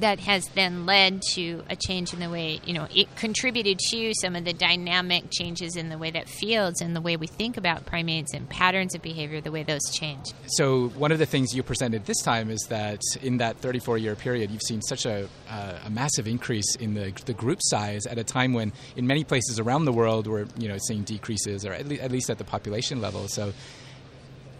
that 0.00 0.20
has 0.20 0.46
then 0.54 0.86
led 0.86 1.22
to 1.34 1.62
a 1.68 1.76
change 1.76 2.12
in 2.12 2.20
the 2.20 2.30
way 2.30 2.60
you 2.64 2.74
know 2.74 2.86
it 2.94 3.14
contributed 3.16 3.78
to 3.78 4.12
some 4.20 4.36
of 4.36 4.44
the 4.44 4.52
dynamic 4.52 5.24
changes 5.30 5.76
in 5.76 5.88
the 5.88 5.98
way 5.98 6.10
that 6.10 6.28
fields 6.28 6.80
and 6.80 6.94
the 6.94 7.00
way 7.00 7.16
we 7.16 7.26
think 7.26 7.56
about 7.56 7.86
primates 7.86 8.34
and 8.34 8.48
patterns 8.48 8.94
of 8.94 9.02
behavior 9.02 9.40
the 9.40 9.50
way 9.50 9.62
those 9.62 9.82
change. 9.92 10.32
So 10.46 10.88
one 10.90 11.12
of 11.12 11.18
the 11.18 11.26
things 11.26 11.54
you 11.54 11.62
presented 11.62 12.06
this 12.06 12.20
time 12.22 12.50
is 12.50 12.60
that 12.68 13.00
in 13.22 13.38
that 13.38 13.56
34 13.58 13.98
year 13.98 14.14
period 14.14 14.50
you've 14.50 14.62
seen 14.62 14.82
such 14.82 15.06
a, 15.06 15.28
uh, 15.48 15.78
a 15.84 15.90
massive 15.90 16.26
increase 16.26 16.76
in 16.76 16.94
the, 16.94 17.12
the 17.26 17.34
group 17.34 17.60
size 17.62 18.06
at 18.06 18.18
a 18.18 18.24
time 18.24 18.52
when 18.52 18.72
in 18.96 19.06
many 19.06 19.24
places 19.24 19.58
around 19.58 19.84
the 19.84 19.92
world 19.92 20.26
we're 20.26 20.46
you 20.58 20.68
know 20.68 20.78
seeing 20.78 21.02
decreases 21.02 21.64
or 21.64 21.72
at, 21.72 21.86
le- 21.86 21.96
at 21.96 22.10
least 22.10 22.30
at 22.30 22.38
the 22.38 22.44
population 22.44 23.00
level. 23.00 23.28
So 23.28 23.52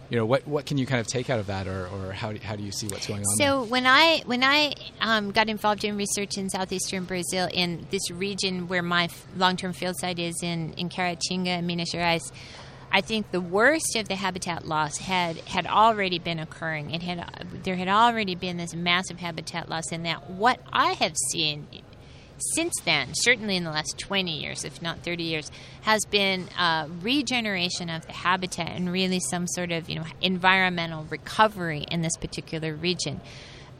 you 0.09 0.17
know, 0.17 0.25
what 0.25 0.47
what 0.47 0.65
can 0.65 0.77
you 0.77 0.85
kind 0.85 1.01
of 1.01 1.07
take 1.07 1.29
out 1.29 1.39
of 1.39 1.47
that, 1.47 1.67
or, 1.67 1.87
or 1.87 2.11
how 2.11 2.31
do, 2.31 2.39
how 2.39 2.55
do 2.55 2.63
you 2.63 2.71
see 2.71 2.87
what's 2.87 3.07
going 3.07 3.21
on? 3.21 3.35
So 3.37 3.61
there? 3.61 3.71
when 3.71 3.85
I 3.85 4.21
when 4.25 4.43
I 4.43 4.73
um, 5.01 5.31
got 5.31 5.49
involved 5.49 5.83
in 5.83 5.97
research 5.97 6.37
in 6.37 6.49
southeastern 6.49 7.05
Brazil, 7.05 7.49
in 7.51 7.87
this 7.89 8.11
region 8.11 8.67
where 8.67 8.83
my 8.83 9.09
long 9.35 9.57
term 9.57 9.73
field 9.73 9.95
site 9.99 10.19
is 10.19 10.35
in 10.43 10.73
in 10.73 10.89
Caratinga, 10.89 11.63
Minas 11.63 11.91
Gerais. 11.93 12.31
I 12.91 13.01
think 13.01 13.31
the 13.31 13.41
worst 13.41 13.97
of 13.97 14.07
the 14.07 14.15
habitat 14.15 14.65
loss 14.65 14.97
had 14.97 15.37
had 15.39 15.65
already 15.65 16.19
been 16.19 16.39
occurring. 16.39 16.91
It 16.91 17.01
had 17.01 17.45
there 17.63 17.75
had 17.75 17.89
already 17.89 18.35
been 18.35 18.57
this 18.57 18.75
massive 18.75 19.17
habitat 19.17 19.69
loss, 19.69 19.91
and 19.91 20.05
that 20.05 20.29
what 20.29 20.59
I 20.71 20.93
have 20.93 21.15
seen 21.31 21.67
since 22.37 22.73
then, 22.83 23.09
certainly 23.13 23.55
in 23.55 23.63
the 23.63 23.71
last 23.71 23.97
20 23.97 24.31
years, 24.31 24.63
if 24.65 24.81
not 24.81 24.99
30 25.03 25.23
years, 25.23 25.51
has 25.81 26.01
been 26.05 26.47
uh, 26.57 26.87
regeneration 27.01 27.89
of 27.89 28.05
the 28.07 28.13
habitat 28.13 28.71
and 28.71 28.91
really 28.91 29.19
some 29.19 29.47
sort 29.47 29.71
of 29.71 29.89
you 29.89 29.95
know 29.95 30.05
environmental 30.21 31.05
recovery 31.09 31.85
in 31.89 32.01
this 32.01 32.17
particular 32.17 32.73
region. 32.73 33.21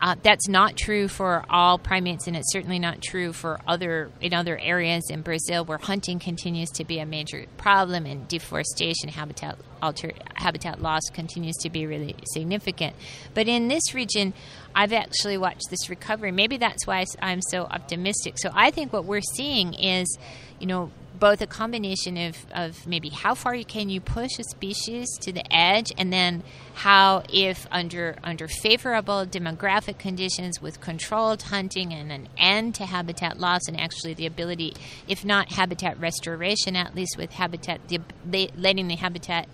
Uh, 0.02 0.16
that's 0.24 0.48
not 0.48 0.76
true 0.76 1.08
for 1.08 1.44
all 1.50 1.78
primates, 1.80 2.28
and 2.28 2.36
it's 2.36 2.52
certainly 2.52 2.80
not 2.80 3.02
true 3.02 3.32
for 3.32 3.60
other 3.68 4.12
in 4.20 4.34
other 4.34 4.58
areas 4.60 5.04
in 5.10 5.22
Brazil 5.22 5.64
where 5.64 5.78
hunting 5.78 6.20
continues 6.20 6.70
to 6.70 6.84
be 6.84 7.00
a 7.00 7.06
major 7.06 7.46
problem 7.58 8.06
and 8.06 8.28
deforestation, 8.28 9.10
habitat 9.10 9.58
alter, 9.82 10.12
habitat 10.36 10.82
loss 10.82 11.02
continues 11.14 11.56
to 11.58 11.70
be 11.70 11.86
really 11.86 12.16
significant. 12.34 12.96
But 13.34 13.48
in 13.48 13.68
this 13.68 13.94
region, 13.94 14.34
I've 14.76 14.94
actually 14.94 15.38
watched 15.38 15.70
this 15.70 15.90
recovery. 15.90 16.32
Maybe 16.32 16.58
that's 16.58 16.86
why 16.86 17.06
I'm 17.22 17.42
so 17.42 17.64
optimistic. 17.64 18.38
So 18.38 18.50
I 18.54 18.72
think 18.72 18.92
what 18.92 19.06
we're 19.06 19.22
seeing 19.22 19.74
is, 19.74 20.18
you 20.60 20.68
know, 20.68 20.92
both 21.20 21.42
a 21.42 21.48
combination 21.48 22.18
of, 22.18 22.38
of 22.54 22.88
maybe 22.88 23.10
how 23.10 23.34
far 23.34 23.56
can 23.64 23.90
you 23.90 24.02
push 24.02 24.32
a 24.40 24.44
species 24.44 25.08
to 25.22 25.32
the 25.32 25.44
edge 25.54 25.92
and 25.98 26.12
then 26.12 26.44
how 26.76 27.24
if 27.32 27.68
under 27.72 28.16
under 28.24 28.48
favorable 28.48 29.26
demographic 29.26 29.98
conditions 29.98 30.62
with 30.62 30.82
controlled 30.82 31.42
hunting 31.44 31.94
and 31.94 32.12
an 32.12 32.28
end 32.38 32.76
to 32.76 32.86
habitat 32.86 33.40
loss 33.40 33.62
and 33.68 33.80
actually 33.80 34.14
the 34.14 34.26
ability 34.26 34.74
if 35.08 35.24
not 35.24 35.52
habitat 35.52 36.00
restoration 36.00 36.76
at 36.76 36.94
least 36.96 37.18
with 37.18 37.32
habitat 37.32 37.80
the, 37.88 38.50
letting 38.58 38.88
the 38.88 38.96
habitat 38.96 39.48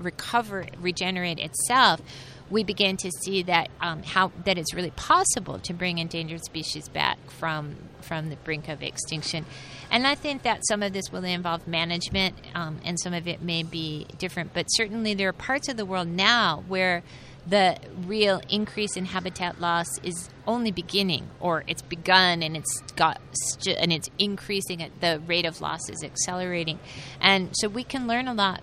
recover 0.00 0.66
regenerate 0.80 1.38
itself 1.38 2.00
we 2.48 2.62
begin 2.62 2.96
to 2.96 3.10
see 3.10 3.42
that 3.42 3.68
um, 3.80 4.02
how 4.02 4.30
that 4.44 4.56
it's 4.58 4.72
really 4.74 4.92
possible 4.92 5.58
to 5.58 5.72
bring 5.72 5.98
endangered 5.98 6.44
species 6.44 6.88
back 6.88 7.18
from 7.30 7.76
from 8.00 8.30
the 8.30 8.36
brink 8.36 8.68
of 8.68 8.82
extinction. 8.82 9.44
And 9.90 10.06
I 10.06 10.14
think 10.14 10.42
that 10.42 10.60
some 10.66 10.82
of 10.82 10.92
this 10.92 11.10
will 11.10 11.24
involve 11.24 11.66
management, 11.66 12.36
um, 12.54 12.78
and 12.84 12.98
some 13.00 13.14
of 13.14 13.26
it 13.26 13.42
may 13.42 13.62
be 13.62 14.06
different. 14.18 14.52
But 14.54 14.66
certainly, 14.68 15.14
there 15.14 15.28
are 15.28 15.32
parts 15.32 15.68
of 15.68 15.76
the 15.76 15.84
world 15.84 16.08
now 16.08 16.62
where 16.68 17.02
the 17.46 17.76
real 18.04 18.40
increase 18.48 18.96
in 18.96 19.06
habitat 19.06 19.60
loss 19.60 19.86
is 20.02 20.28
only 20.46 20.70
beginning, 20.70 21.28
or 21.40 21.64
it's 21.66 21.82
begun, 21.82 22.42
and 22.42 22.56
it's 22.56 22.80
got 22.94 23.20
and 23.66 23.92
it's 23.92 24.08
increasing. 24.18 24.82
At 24.82 25.00
the 25.00 25.20
rate 25.26 25.46
of 25.46 25.60
loss 25.60 25.88
is 25.88 26.04
accelerating, 26.04 26.78
and 27.20 27.50
so 27.54 27.68
we 27.68 27.82
can 27.82 28.06
learn 28.06 28.28
a 28.28 28.34
lot 28.34 28.62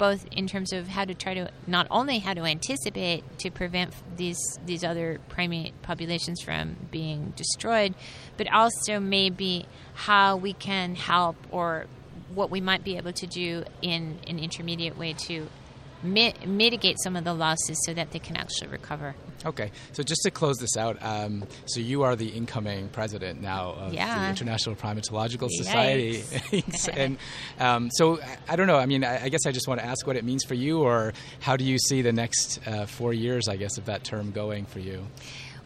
both 0.00 0.26
in 0.32 0.46
terms 0.46 0.72
of 0.72 0.88
how 0.88 1.04
to 1.04 1.14
try 1.14 1.34
to 1.34 1.50
not 1.66 1.86
only 1.90 2.20
how 2.20 2.32
to 2.32 2.40
anticipate 2.40 3.22
to 3.38 3.50
prevent 3.50 3.92
these 4.16 4.58
these 4.64 4.82
other 4.82 5.20
primate 5.28 5.74
populations 5.82 6.40
from 6.40 6.74
being 6.90 7.34
destroyed, 7.36 7.94
but 8.38 8.50
also 8.50 8.98
maybe 8.98 9.66
how 9.92 10.36
we 10.36 10.54
can 10.54 10.94
help 10.94 11.36
or 11.50 11.84
what 12.34 12.50
we 12.50 12.62
might 12.62 12.82
be 12.82 12.96
able 12.96 13.12
to 13.12 13.26
do 13.26 13.62
in 13.82 14.18
an 14.26 14.38
intermediate 14.38 14.96
way 14.96 15.12
to 15.12 15.46
mi- 16.02 16.34
mitigate 16.46 16.96
some 17.02 17.16
of 17.16 17.24
the 17.24 17.34
losses 17.34 17.80
so 17.84 17.94
that 17.94 18.12
they 18.12 18.18
can 18.18 18.36
actually 18.36 18.68
recover. 18.68 19.14
Okay, 19.44 19.70
so 19.92 20.02
just 20.02 20.22
to 20.22 20.30
close 20.30 20.58
this 20.58 20.76
out, 20.76 20.98
um, 21.00 21.44
so 21.64 21.80
you 21.80 22.02
are 22.02 22.14
the 22.14 22.28
incoming 22.28 22.88
president 22.88 23.40
now 23.40 23.70
of 23.70 23.94
yeah. 23.94 24.24
the 24.24 24.28
International 24.28 24.74
Primatological 24.74 25.48
Society, 25.50 26.22
and 26.92 27.16
um, 27.58 27.90
so 27.92 28.20
I 28.48 28.56
don't 28.56 28.66
know. 28.66 28.76
I 28.76 28.86
mean, 28.86 29.02
I, 29.04 29.24
I, 29.24 29.28
guess 29.30 29.46
I 29.46 29.52
just 29.52 29.66
want 29.66 29.80
to 29.80 29.86
ask 29.86 30.06
what 30.06 30.16
it 30.16 30.24
means 30.24 30.44
for 30.44 30.54
you, 30.54 30.82
or 30.82 31.14
how 31.40 31.56
do 31.56 31.64
you 31.64 31.78
see 31.78 32.02
the 32.02 32.12
next 32.12 32.60
uh, 32.66 32.86
four 32.86 33.14
years, 33.14 33.48
I 33.48 33.56
guess, 33.56 33.78
of 33.78 33.86
that 33.86 34.04
term 34.04 34.30
going 34.30 34.66
for 34.66 34.78
you? 34.78 35.06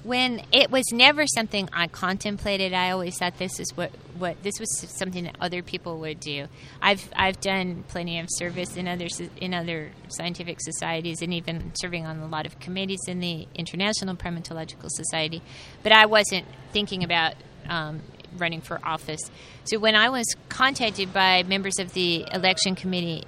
When 0.04 0.42
it 0.52 0.70
was 0.70 0.84
never 0.92 1.26
something 1.26 1.68
I 1.72 1.88
contemplated. 1.88 2.72
I 2.72 2.90
always 2.90 3.18
thought 3.18 3.38
this 3.38 3.58
is 3.58 3.76
what, 3.76 3.90
what 4.16 4.42
this 4.42 4.60
was 4.60 4.68
something 4.96 5.24
that 5.24 5.36
other 5.40 5.62
people 5.62 5.98
would 6.00 6.20
do. 6.20 6.46
I've 6.80 7.10
I've 7.16 7.40
done 7.40 7.84
plenty 7.88 8.20
of 8.20 8.28
service 8.30 8.76
in 8.76 8.86
other 8.86 9.08
in 9.40 9.54
other 9.54 9.90
scientific 10.08 10.60
societies 10.60 11.22
and 11.22 11.34
even 11.34 11.72
serving 11.74 12.06
on 12.06 12.20
a 12.20 12.26
lot 12.26 12.46
of 12.46 12.60
committees 12.60 13.00
in 13.08 13.20
the 13.20 13.48
International 13.54 14.14
Primatological 14.14 14.88
Society, 14.90 15.42
but 15.82 15.92
I 15.92 16.06
wasn't 16.06 16.46
thinking 16.72 17.02
about. 17.02 17.34
Um, 17.68 18.02
running 18.36 18.60
for 18.60 18.80
office. 18.84 19.30
So 19.62 19.78
when 19.78 19.94
I 19.94 20.08
was 20.08 20.26
contacted 20.48 21.12
by 21.12 21.44
members 21.44 21.78
of 21.78 21.92
the 21.94 22.26
election 22.32 22.74
committee 22.74 23.22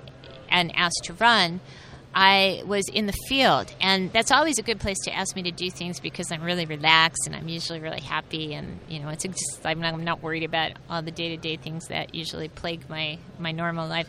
and 0.48 0.74
asked 0.74 1.02
to 1.04 1.12
run, 1.14 1.60
I 2.18 2.62
was 2.64 2.88
in 2.88 3.04
the 3.04 3.12
field, 3.28 3.74
and 3.78 4.10
that's 4.10 4.32
always 4.32 4.58
a 4.58 4.62
good 4.62 4.80
place 4.80 4.96
to 5.04 5.14
ask 5.14 5.36
me 5.36 5.42
to 5.42 5.50
do 5.50 5.70
things 5.70 6.00
because 6.00 6.32
I'm 6.32 6.42
really 6.42 6.64
relaxed 6.64 7.26
and 7.26 7.36
I'm 7.36 7.46
usually 7.46 7.78
really 7.78 8.00
happy, 8.00 8.54
and 8.54 8.80
you 8.88 9.00
know, 9.00 9.10
it's 9.10 9.24
just 9.24 9.60
I'm 9.66 9.80
not, 9.80 9.92
I'm 9.92 10.02
not 10.02 10.22
worried 10.22 10.42
about 10.42 10.72
all 10.88 11.02
the 11.02 11.10
day 11.10 11.28
to 11.28 11.36
day 11.36 11.56
things 11.56 11.88
that 11.88 12.14
usually 12.14 12.48
plague 12.48 12.88
my 12.88 13.18
my 13.38 13.52
normal 13.52 13.86
life. 13.86 14.08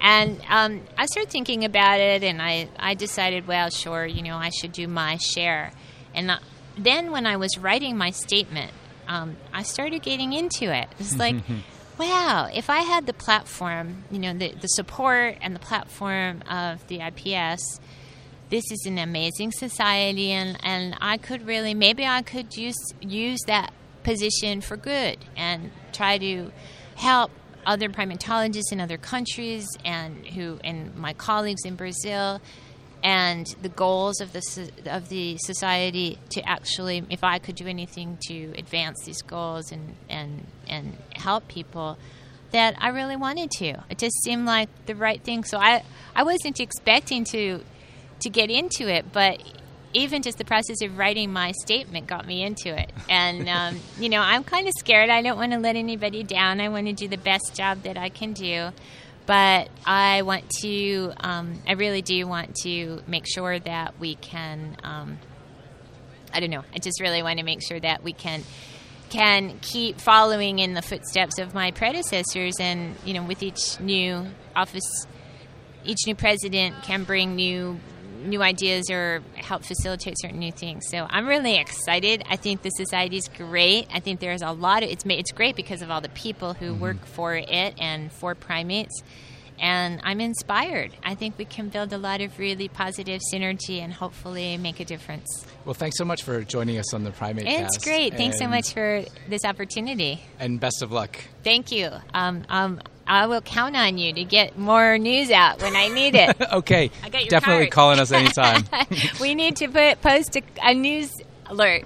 And 0.00 0.40
um, 0.48 0.80
I 0.96 1.04
started 1.04 1.30
thinking 1.30 1.66
about 1.66 2.00
it, 2.00 2.22
and 2.22 2.40
I 2.40 2.70
I 2.78 2.94
decided, 2.94 3.46
well, 3.46 3.68
sure, 3.68 4.06
you 4.06 4.22
know, 4.22 4.36
I 4.36 4.48
should 4.48 4.72
do 4.72 4.88
my 4.88 5.18
share. 5.18 5.72
And 6.14 6.30
uh, 6.30 6.38
then 6.78 7.10
when 7.10 7.26
I 7.26 7.36
was 7.36 7.58
writing 7.58 7.98
my 7.98 8.12
statement, 8.12 8.72
um, 9.06 9.36
I 9.52 9.62
started 9.62 10.02
getting 10.02 10.32
into 10.32 10.74
it. 10.74 10.88
It's 10.98 11.18
like 11.18 11.36
wow, 12.02 12.48
if 12.52 12.68
I 12.68 12.80
had 12.80 13.06
the 13.06 13.12
platform, 13.12 14.04
you 14.10 14.18
know, 14.18 14.32
the, 14.34 14.52
the 14.60 14.66
support 14.66 15.36
and 15.40 15.54
the 15.54 15.60
platform 15.60 16.42
of 16.50 16.84
the 16.88 17.00
IPS, 17.00 17.78
this 18.50 18.64
is 18.72 18.84
an 18.86 18.98
amazing 18.98 19.52
society, 19.52 20.32
and, 20.32 20.58
and 20.64 20.96
I 21.00 21.16
could 21.16 21.46
really, 21.46 21.74
maybe 21.74 22.04
I 22.04 22.22
could 22.22 22.56
use, 22.56 22.76
use 23.00 23.38
that 23.46 23.72
position 24.02 24.60
for 24.60 24.76
good 24.76 25.18
and 25.36 25.70
try 25.92 26.18
to 26.18 26.50
help 26.96 27.30
other 27.64 27.88
primatologists 27.88 28.72
in 28.72 28.80
other 28.80 28.98
countries 28.98 29.68
and 29.84 30.26
who 30.26 30.58
and 30.64 30.96
my 30.96 31.12
colleagues 31.12 31.64
in 31.64 31.76
Brazil 31.76 32.40
and 33.02 33.46
the 33.60 33.68
goals 33.68 34.20
of 34.20 34.32
the 34.32 34.70
of 34.86 35.08
the 35.08 35.36
society 35.38 36.18
to 36.30 36.48
actually, 36.48 37.04
if 37.10 37.24
I 37.24 37.38
could 37.38 37.56
do 37.56 37.66
anything 37.66 38.18
to 38.28 38.52
advance 38.56 38.98
these 39.04 39.22
goals 39.22 39.72
and 39.72 39.96
and 40.08 40.46
and 40.68 40.96
help 41.14 41.48
people, 41.48 41.98
that 42.52 42.76
I 42.78 42.88
really 42.88 43.16
wanted 43.16 43.50
to. 43.58 43.82
It 43.90 43.98
just 43.98 44.22
seemed 44.22 44.46
like 44.46 44.68
the 44.86 44.94
right 44.94 45.20
thing. 45.22 45.44
So 45.44 45.58
I 45.58 45.82
I 46.14 46.22
wasn't 46.22 46.60
expecting 46.60 47.24
to 47.24 47.62
to 48.20 48.30
get 48.30 48.50
into 48.50 48.88
it, 48.88 49.12
but 49.12 49.42
even 49.94 50.22
just 50.22 50.38
the 50.38 50.44
process 50.44 50.80
of 50.80 50.96
writing 50.96 51.32
my 51.32 51.52
statement 51.62 52.06
got 52.06 52.26
me 52.26 52.42
into 52.42 52.68
it. 52.68 52.90
And 53.08 53.48
um, 53.48 53.80
you 53.98 54.08
know, 54.08 54.20
I'm 54.20 54.44
kind 54.44 54.68
of 54.68 54.74
scared. 54.78 55.10
I 55.10 55.22
don't 55.22 55.36
want 55.36 55.52
to 55.52 55.58
let 55.58 55.74
anybody 55.74 56.22
down. 56.22 56.60
I 56.60 56.68
want 56.68 56.86
to 56.86 56.92
do 56.92 57.08
the 57.08 57.18
best 57.18 57.54
job 57.54 57.82
that 57.82 57.98
I 57.98 58.10
can 58.10 58.32
do 58.32 58.70
but 59.32 59.70
I 59.86 60.20
want 60.20 60.50
to, 60.60 61.10
um, 61.20 61.54
I 61.66 61.72
really 61.72 62.02
do 62.02 62.26
want 62.26 62.54
to 62.64 63.00
make 63.06 63.24
sure 63.26 63.58
that 63.60 63.98
we 63.98 64.14
can, 64.16 64.76
um, 64.84 65.16
I 66.34 66.40
don't 66.40 66.50
know, 66.50 66.64
I 66.74 66.78
just 66.78 67.00
really 67.00 67.22
want 67.22 67.38
to 67.38 67.42
make 67.42 67.62
sure 67.66 67.80
that 67.80 68.04
we 68.04 68.12
can 68.12 68.42
can 69.08 69.58
keep 69.62 70.02
following 70.02 70.58
in 70.58 70.74
the 70.74 70.82
footsteps 70.82 71.38
of 71.38 71.54
my 71.54 71.70
predecessors 71.70 72.56
and 72.60 72.94
you 73.06 73.14
know 73.14 73.22
with 73.24 73.42
each 73.42 73.80
new 73.80 74.26
office 74.54 75.06
each 75.84 76.06
new 76.06 76.14
president 76.14 76.74
can 76.82 77.04
bring 77.04 77.34
new 77.34 77.78
new 78.24 78.42
ideas 78.42 78.90
or 78.90 79.22
help 79.34 79.64
facilitate 79.64 80.14
certain 80.18 80.38
new 80.38 80.52
things. 80.52 80.84
So 80.90 81.06
I'm 81.08 81.26
really 81.26 81.56
excited. 81.58 82.22
I 82.28 82.36
think 82.36 82.62
the 82.62 82.70
society 82.70 83.16
is 83.16 83.28
great. 83.28 83.88
I 83.92 84.00
think 84.00 84.20
there's 84.20 84.42
a 84.42 84.52
lot 84.52 84.82
of 84.82 84.90
it's 84.90 85.04
it's 85.06 85.32
great 85.32 85.56
because 85.56 85.82
of 85.82 85.90
all 85.90 86.00
the 86.00 86.08
people 86.10 86.54
who 86.54 86.72
mm-hmm. 86.72 86.80
work 86.80 87.06
for 87.06 87.34
it 87.34 87.74
and 87.78 88.12
for 88.12 88.34
primates. 88.34 89.02
And 89.58 90.00
I'm 90.02 90.20
inspired. 90.20 90.90
I 91.04 91.14
think 91.14 91.38
we 91.38 91.44
can 91.44 91.68
build 91.68 91.92
a 91.92 91.98
lot 91.98 92.20
of 92.20 92.36
really 92.38 92.68
positive 92.68 93.20
synergy 93.32 93.80
and 93.80 93.92
hopefully 93.92 94.56
make 94.56 94.80
a 94.80 94.84
difference. 94.84 95.46
Well, 95.64 95.74
thanks 95.74 95.98
so 95.98 96.04
much 96.04 96.24
for 96.24 96.42
joining 96.42 96.78
us 96.78 96.92
on 96.92 97.04
the 97.04 97.12
Primate 97.12 97.46
It's 97.46 97.76
cast. 97.76 97.84
great. 97.84 98.14
Thanks 98.16 98.38
so 98.38 98.48
much 98.48 98.72
for 98.72 99.04
this 99.28 99.44
opportunity. 99.44 100.20
And 100.40 100.58
best 100.58 100.82
of 100.82 100.90
luck. 100.90 101.16
Thank 101.44 101.70
you. 101.70 101.90
Um, 102.12 102.42
um, 102.48 102.80
I 103.06 103.26
will 103.26 103.40
count 103.40 103.76
on 103.76 103.98
you 103.98 104.12
to 104.12 104.24
get 104.24 104.58
more 104.58 104.98
news 104.98 105.30
out 105.30 105.60
when 105.62 105.76
I 105.76 105.88
need 105.88 106.14
it. 106.14 106.36
okay. 106.52 106.90
I 107.02 107.08
got 107.08 107.22
your 107.22 107.30
Definitely 107.30 107.66
card. 107.66 107.72
calling 107.72 108.00
us 108.00 108.12
anytime. 108.12 108.64
we 109.20 109.34
need 109.34 109.56
to 109.56 109.68
put 109.68 110.00
post 110.02 110.36
a, 110.36 110.42
a 110.62 110.74
news 110.74 111.20
alert. 111.46 111.84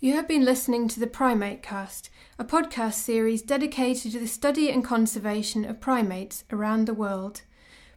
You 0.00 0.14
have 0.14 0.26
been 0.28 0.44
listening 0.44 0.88
to 0.88 1.00
the 1.00 1.06
Primate 1.06 1.62
Cast, 1.62 2.08
a 2.38 2.44
podcast 2.44 2.94
series 2.94 3.42
dedicated 3.42 4.12
to 4.12 4.18
the 4.18 4.26
study 4.26 4.70
and 4.70 4.82
conservation 4.84 5.64
of 5.64 5.80
primates 5.80 6.44
around 6.50 6.86
the 6.86 6.94
world. 6.94 7.42